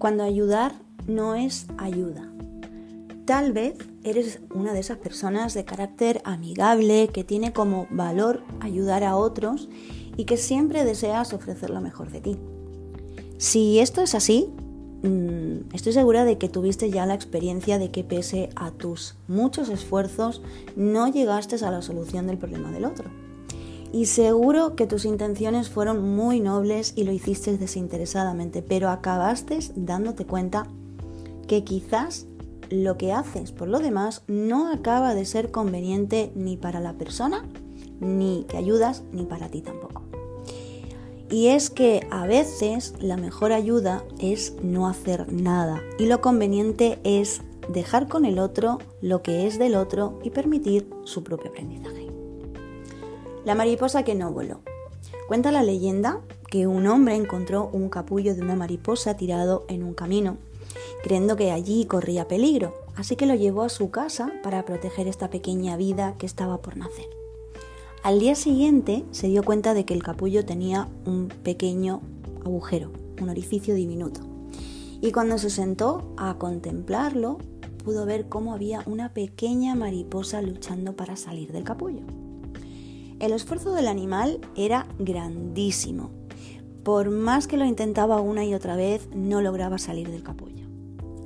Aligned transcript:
cuando 0.00 0.24
ayudar 0.24 0.72
no 1.06 1.34
es 1.34 1.66
ayuda. 1.76 2.26
Tal 3.26 3.52
vez 3.52 3.76
eres 4.02 4.40
una 4.52 4.72
de 4.72 4.80
esas 4.80 4.96
personas 4.96 5.52
de 5.52 5.66
carácter 5.66 6.22
amigable 6.24 7.08
que 7.12 7.22
tiene 7.22 7.52
como 7.52 7.86
valor 7.90 8.42
ayudar 8.60 9.04
a 9.04 9.14
otros 9.14 9.68
y 10.16 10.24
que 10.24 10.38
siempre 10.38 10.86
deseas 10.86 11.34
ofrecer 11.34 11.68
lo 11.68 11.82
mejor 11.82 12.10
de 12.10 12.22
ti. 12.22 12.38
Si 13.36 13.78
esto 13.78 14.00
es 14.00 14.14
así, 14.14 14.48
mm, 15.02 15.74
estoy 15.74 15.92
segura 15.92 16.24
de 16.24 16.38
que 16.38 16.48
tuviste 16.48 16.90
ya 16.90 17.04
la 17.04 17.14
experiencia 17.14 17.78
de 17.78 17.90
que 17.90 18.02
pese 18.02 18.48
a 18.56 18.70
tus 18.70 19.16
muchos 19.28 19.68
esfuerzos 19.68 20.40
no 20.76 21.08
llegaste 21.08 21.62
a 21.62 21.70
la 21.70 21.82
solución 21.82 22.26
del 22.26 22.38
problema 22.38 22.72
del 22.72 22.86
otro. 22.86 23.10
Y 23.92 24.06
seguro 24.06 24.76
que 24.76 24.86
tus 24.86 25.04
intenciones 25.04 25.68
fueron 25.68 26.14
muy 26.14 26.40
nobles 26.40 26.92
y 26.96 27.04
lo 27.04 27.12
hiciste 27.12 27.56
desinteresadamente, 27.58 28.62
pero 28.62 28.88
acabaste 28.88 29.58
dándote 29.74 30.26
cuenta 30.26 30.66
que 31.48 31.64
quizás 31.64 32.26
lo 32.70 32.96
que 32.96 33.12
haces 33.12 33.50
por 33.50 33.66
lo 33.68 33.80
demás 33.80 34.22
no 34.28 34.72
acaba 34.72 35.14
de 35.14 35.24
ser 35.24 35.50
conveniente 35.50 36.30
ni 36.36 36.56
para 36.56 36.78
la 36.78 36.92
persona, 36.92 37.44
ni 37.98 38.44
que 38.48 38.56
ayudas, 38.56 39.02
ni 39.12 39.24
para 39.24 39.48
ti 39.48 39.60
tampoco. 39.60 40.02
Y 41.28 41.48
es 41.48 41.70
que 41.70 42.06
a 42.10 42.26
veces 42.26 42.94
la 42.98 43.16
mejor 43.16 43.52
ayuda 43.52 44.04
es 44.18 44.54
no 44.62 44.88
hacer 44.88 45.32
nada 45.32 45.80
y 45.98 46.06
lo 46.06 46.20
conveniente 46.20 46.98
es 47.04 47.42
dejar 47.72 48.08
con 48.08 48.24
el 48.24 48.38
otro 48.38 48.78
lo 49.00 49.22
que 49.22 49.46
es 49.46 49.58
del 49.58 49.76
otro 49.76 50.18
y 50.24 50.30
permitir 50.30 50.88
su 51.04 51.22
propio 51.22 51.50
aprendizaje. 51.50 51.99
La 53.44 53.54
mariposa 53.54 54.02
que 54.02 54.14
no 54.14 54.30
voló. 54.32 54.60
Cuenta 55.26 55.50
la 55.50 55.62
leyenda 55.62 56.20
que 56.50 56.66
un 56.66 56.86
hombre 56.86 57.14
encontró 57.14 57.70
un 57.72 57.88
capullo 57.88 58.34
de 58.34 58.42
una 58.42 58.54
mariposa 58.54 59.16
tirado 59.16 59.64
en 59.68 59.82
un 59.82 59.94
camino, 59.94 60.36
creyendo 61.02 61.36
que 61.36 61.50
allí 61.50 61.86
corría 61.86 62.28
peligro, 62.28 62.74
así 62.96 63.16
que 63.16 63.24
lo 63.24 63.34
llevó 63.34 63.62
a 63.62 63.70
su 63.70 63.90
casa 63.90 64.30
para 64.42 64.66
proteger 64.66 65.08
esta 65.08 65.30
pequeña 65.30 65.78
vida 65.78 66.16
que 66.18 66.26
estaba 66.26 66.60
por 66.60 66.76
nacer. 66.76 67.06
Al 68.02 68.20
día 68.20 68.34
siguiente 68.34 69.04
se 69.10 69.28
dio 69.28 69.42
cuenta 69.42 69.72
de 69.72 69.86
que 69.86 69.94
el 69.94 70.02
capullo 70.02 70.44
tenía 70.44 70.88
un 71.06 71.28
pequeño 71.28 72.02
agujero, 72.44 72.92
un 73.22 73.30
orificio 73.30 73.74
diminuto. 73.74 74.20
Y 75.00 75.12
cuando 75.12 75.38
se 75.38 75.48
sentó 75.48 76.12
a 76.18 76.36
contemplarlo, 76.36 77.38
pudo 77.84 78.04
ver 78.04 78.28
cómo 78.28 78.52
había 78.52 78.82
una 78.84 79.14
pequeña 79.14 79.74
mariposa 79.74 80.42
luchando 80.42 80.94
para 80.94 81.16
salir 81.16 81.52
del 81.52 81.64
capullo. 81.64 82.02
El 83.20 83.32
esfuerzo 83.32 83.74
del 83.74 83.86
animal 83.86 84.40
era 84.56 84.86
grandísimo. 84.98 86.10
Por 86.82 87.10
más 87.10 87.46
que 87.46 87.58
lo 87.58 87.66
intentaba 87.66 88.18
una 88.22 88.46
y 88.46 88.54
otra 88.54 88.76
vez, 88.76 89.10
no 89.14 89.42
lograba 89.42 89.76
salir 89.76 90.10
del 90.10 90.22
capullo. 90.22 90.66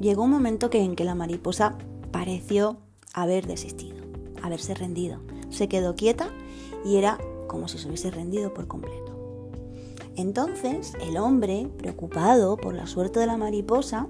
Llegó 0.00 0.22
un 0.22 0.30
momento 0.30 0.70
en 0.72 0.94
que 0.94 1.02
la 1.02 1.16
mariposa 1.16 1.76
pareció 2.12 2.76
haber 3.12 3.48
desistido, 3.48 4.04
haberse 4.40 4.72
rendido. 4.74 5.18
Se 5.50 5.68
quedó 5.68 5.96
quieta 5.96 6.30
y 6.84 6.94
era 6.94 7.18
como 7.48 7.66
si 7.66 7.78
se 7.78 7.88
hubiese 7.88 8.12
rendido 8.12 8.54
por 8.54 8.68
completo. 8.68 9.50
Entonces 10.14 10.92
el 11.00 11.16
hombre, 11.16 11.68
preocupado 11.76 12.56
por 12.56 12.74
la 12.74 12.86
suerte 12.86 13.18
de 13.18 13.26
la 13.26 13.36
mariposa, 13.36 14.06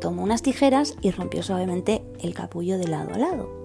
tomó 0.00 0.22
unas 0.22 0.42
tijeras 0.42 0.94
y 1.02 1.10
rompió 1.10 1.42
suavemente 1.42 2.04
el 2.20 2.34
capullo 2.34 2.78
de 2.78 2.86
lado 2.86 3.14
a 3.14 3.18
lado 3.18 3.57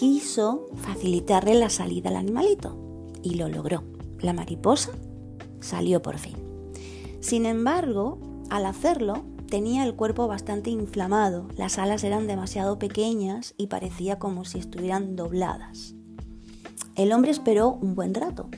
quiso 0.00 0.66
facilitarle 0.76 1.54
la 1.54 1.68
salida 1.68 2.08
al 2.08 2.16
animalito 2.16 2.74
y 3.22 3.34
lo 3.34 3.50
logró. 3.50 3.84
La 4.20 4.32
mariposa 4.32 4.92
salió 5.60 6.00
por 6.00 6.16
fin. 6.16 6.36
Sin 7.20 7.44
embargo, 7.44 8.18
al 8.48 8.64
hacerlo, 8.64 9.24
tenía 9.50 9.84
el 9.84 9.94
cuerpo 9.96 10.26
bastante 10.26 10.70
inflamado, 10.70 11.48
las 11.54 11.76
alas 11.76 12.02
eran 12.02 12.26
demasiado 12.26 12.78
pequeñas 12.78 13.52
y 13.58 13.66
parecía 13.66 14.18
como 14.18 14.46
si 14.46 14.58
estuvieran 14.58 15.16
dobladas. 15.16 15.94
El 16.94 17.12
hombre 17.12 17.30
esperó 17.30 17.68
un 17.68 17.94
buen 17.94 18.14
rato, 18.14 18.48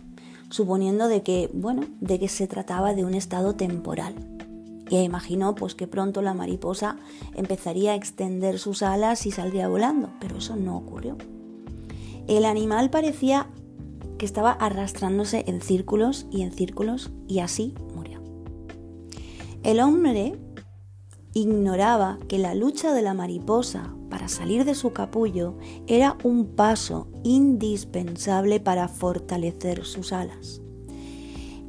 suponiendo 0.48 1.08
de 1.08 1.24
que, 1.24 1.50
bueno, 1.52 1.82
de 2.00 2.20
que 2.20 2.28
se 2.28 2.46
trataba 2.46 2.94
de 2.94 3.04
un 3.04 3.14
estado 3.14 3.56
temporal. 3.56 4.14
Y 4.92 4.98
imaginó 4.98 5.54
pues 5.54 5.74
que 5.74 5.86
pronto 5.86 6.20
la 6.20 6.34
mariposa 6.34 6.98
empezaría 7.34 7.92
a 7.92 7.94
extender 7.94 8.58
sus 8.58 8.82
alas 8.82 9.24
y 9.24 9.30
saldría 9.30 9.66
volando, 9.66 10.10
pero 10.20 10.36
eso 10.36 10.54
no 10.54 10.76
ocurrió. 10.76 11.16
El 12.28 12.44
animal 12.44 12.90
parecía 12.90 13.46
que 14.18 14.26
estaba 14.26 14.52
arrastrándose 14.52 15.44
en 15.46 15.62
círculos 15.62 16.26
y 16.30 16.42
en 16.42 16.52
círculos 16.52 17.10
y 17.26 17.38
así 17.38 17.74
murió. 17.94 18.20
El 19.62 19.80
hombre 19.80 20.38
ignoraba 21.32 22.18
que 22.28 22.36
la 22.36 22.54
lucha 22.54 22.92
de 22.92 23.00
la 23.00 23.14
mariposa 23.14 23.96
para 24.10 24.28
salir 24.28 24.66
de 24.66 24.74
su 24.74 24.92
capullo 24.92 25.56
era 25.86 26.18
un 26.22 26.48
paso 26.48 27.08
indispensable 27.24 28.60
para 28.60 28.88
fortalecer 28.88 29.86
sus 29.86 30.12
alas. 30.12 30.60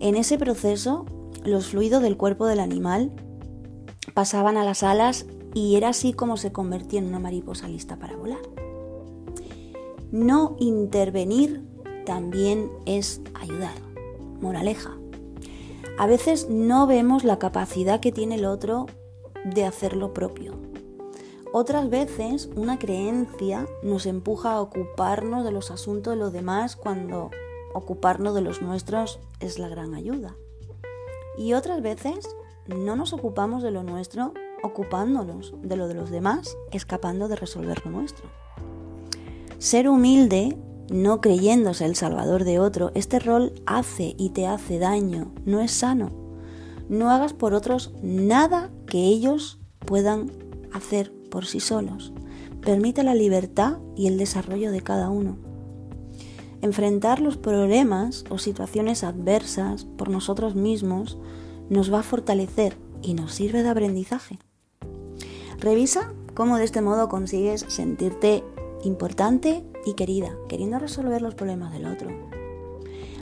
En 0.01 0.17
ese 0.17 0.37
proceso, 0.37 1.05
los 1.45 1.67
fluidos 1.67 2.01
del 2.01 2.17
cuerpo 2.17 2.45
del 2.45 2.59
animal 2.59 3.11
pasaban 4.13 4.57
a 4.57 4.63
las 4.63 4.83
alas 4.83 5.25
y 5.53 5.75
era 5.75 5.89
así 5.89 6.13
como 6.13 6.37
se 6.37 6.51
convertía 6.51 6.99
en 6.99 7.07
una 7.07 7.19
mariposa 7.19 7.67
lista 7.67 7.97
para 7.97 8.15
volar. 8.15 8.41
No 10.11 10.55
intervenir 10.59 11.63
también 12.05 12.69
es 12.85 13.21
ayudar. 13.33 13.75
Moraleja. 14.41 14.97
A 15.97 16.07
veces 16.07 16.49
no 16.49 16.87
vemos 16.87 17.23
la 17.23 17.39
capacidad 17.39 17.99
que 17.99 18.11
tiene 18.11 18.35
el 18.35 18.45
otro 18.45 18.87
de 19.45 19.65
hacer 19.65 19.95
lo 19.95 20.13
propio. 20.13 20.55
Otras 21.51 21.89
veces 21.89 22.49
una 22.55 22.79
creencia 22.79 23.67
nos 23.83 24.07
empuja 24.07 24.53
a 24.53 24.61
ocuparnos 24.61 25.43
de 25.43 25.51
los 25.51 25.69
asuntos 25.69 26.13
de 26.13 26.19
los 26.19 26.33
demás 26.33 26.75
cuando 26.75 27.29
ocuparnos 27.75 28.33
de 28.33 28.41
los 28.41 28.61
nuestros 28.61 29.19
es 29.39 29.59
la 29.59 29.69
gran 29.69 29.93
ayuda. 29.93 30.35
Y 31.37 31.53
otras 31.53 31.81
veces 31.81 32.27
no 32.67 32.95
nos 32.95 33.13
ocupamos 33.13 33.63
de 33.63 33.71
lo 33.71 33.83
nuestro 33.83 34.33
ocupándonos 34.63 35.53
de 35.61 35.75
lo 35.75 35.87
de 35.87 35.93
los 35.93 36.09
demás, 36.09 36.57
escapando 36.71 37.27
de 37.27 37.35
resolver 37.35 37.85
lo 37.85 37.91
nuestro. 37.91 38.29
Ser 39.59 39.89
humilde, 39.89 40.57
no 40.89 41.21
creyéndose 41.21 41.85
el 41.85 41.95
salvador 41.95 42.45
de 42.45 42.59
otro, 42.59 42.91
este 42.95 43.19
rol 43.19 43.53
hace 43.65 44.15
y 44.17 44.29
te 44.29 44.47
hace 44.47 44.79
daño, 44.79 45.31
no 45.45 45.59
es 45.59 45.71
sano. 45.71 46.11
No 46.89 47.11
hagas 47.11 47.33
por 47.33 47.53
otros 47.53 47.93
nada 48.01 48.71
que 48.87 48.99
ellos 48.99 49.59
puedan 49.85 50.31
hacer 50.71 51.13
por 51.29 51.45
sí 51.45 51.59
solos. 51.59 52.13
Permite 52.61 53.03
la 53.03 53.15
libertad 53.15 53.77
y 53.95 54.07
el 54.07 54.17
desarrollo 54.17 54.71
de 54.71 54.81
cada 54.81 55.09
uno. 55.09 55.37
Enfrentar 56.63 57.19
los 57.19 57.35
problemas 57.35 58.23
o 58.29 58.37
situaciones 58.37 59.03
adversas 59.03 59.83
por 59.83 60.07
nosotros 60.09 60.55
mismos 60.55 61.17
nos 61.69 61.91
va 61.91 61.99
a 61.99 62.03
fortalecer 62.03 62.77
y 63.01 63.15
nos 63.15 63.33
sirve 63.33 63.63
de 63.63 63.69
aprendizaje. 63.69 64.39
Revisa 65.59 66.13
cómo 66.33 66.55
de 66.55 66.63
este 66.63 66.81
modo 66.81 67.09
consigues 67.09 67.65
sentirte 67.67 68.45
importante 68.85 69.65
y 69.85 69.95
querida, 69.95 70.37
queriendo 70.47 70.79
resolver 70.79 71.21
los 71.21 71.35
problemas 71.35 71.73
del 71.73 71.85
otro. 71.85 72.09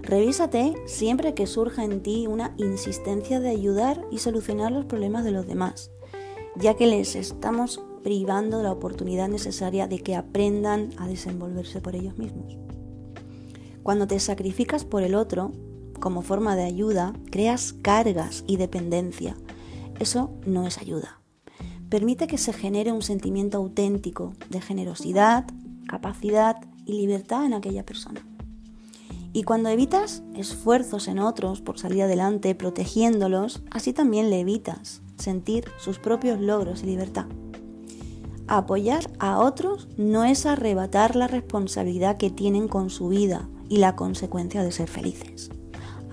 Revísate 0.04 0.76
siempre 0.86 1.34
que 1.34 1.48
surja 1.48 1.84
en 1.84 2.04
ti 2.04 2.28
una 2.28 2.54
insistencia 2.58 3.40
de 3.40 3.50
ayudar 3.50 4.06
y 4.12 4.20
solucionar 4.20 4.72
los 4.72 4.86
problemas 4.86 5.24
de 5.24 5.32
los 5.32 5.48
demás, 5.48 5.90
ya 6.58 6.76
que 6.76 6.86
les 6.86 7.16
estamos 7.16 7.82
privando 8.04 8.62
la 8.62 8.72
oportunidad 8.72 9.30
necesaria 9.30 9.88
de 9.88 9.98
que 9.98 10.16
aprendan 10.16 10.92
a 10.98 11.08
desenvolverse 11.08 11.82
por 11.82 11.96
ellos 11.96 12.20
mismos. 12.20 12.60
Cuando 13.84 14.08
te 14.08 14.20
sacrificas 14.20 14.86
por 14.86 15.04
el 15.04 15.16
otro, 15.16 15.52
como 16.00 16.22
forma 16.22 16.56
de 16.56 16.64
ayuda, 16.64 17.14
creas 17.32 17.74
cargas 17.74 18.44
y 18.48 18.58
dependencia. 18.58 19.36
Eso 20.00 20.32
no 20.46 20.66
es 20.68 20.78
ayuda 20.78 21.22
permite 21.92 22.26
que 22.26 22.38
se 22.38 22.54
genere 22.54 22.94
un 22.94 23.02
sentimiento 23.02 23.58
auténtico 23.58 24.34
de 24.50 24.62
generosidad, 24.62 25.46
capacidad 25.90 26.56
y 26.86 26.94
libertad 26.94 27.46
en 27.46 27.54
aquella 27.54 27.86
persona. 27.86 28.26
Y 29.34 29.44
cuando 29.44 29.68
evitas 29.68 30.24
esfuerzos 30.34 31.10
en 31.10 31.20
otros 31.20 31.60
por 31.60 31.78
salir 31.78 32.04
adelante 32.04 32.56
protegiéndolos, 32.56 33.62
así 33.72 33.92
también 33.92 34.30
le 34.30 34.40
evitas 34.40 35.02
sentir 35.18 35.66
sus 35.80 36.00
propios 36.00 36.40
logros 36.40 36.82
y 36.82 36.86
libertad. 36.86 37.26
Apoyar 38.48 39.12
a 39.20 39.40
otros 39.40 39.90
no 39.98 40.24
es 40.24 40.46
arrebatar 40.46 41.18
la 41.18 41.28
responsabilidad 41.28 42.16
que 42.16 42.30
tienen 42.30 42.70
con 42.70 42.90
su 42.90 43.10
vida 43.10 43.50
y 43.72 43.78
la 43.78 43.96
consecuencia 43.96 44.64
de 44.64 44.72
ser 44.74 44.90
felices. 44.90 45.50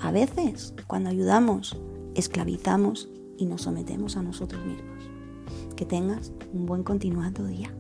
A 0.01 0.13
veces, 0.13 0.75
cuando 0.87 1.11
ayudamos, 1.11 1.77
esclavizamos 2.15 3.11
y 3.37 3.47
nos 3.47 3.63
sometemos 3.63 4.17
a 4.17 4.23
nosotros 4.23 4.65
mismos. 4.65 5.11
Que 5.75 5.85
tengas 5.85 6.33
un 6.53 6.67
buen 6.67 6.85
continuado 6.85 7.45
día. 7.49 7.75